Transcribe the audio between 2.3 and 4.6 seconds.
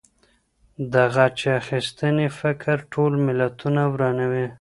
فکر ټول ملتونه ورانوي.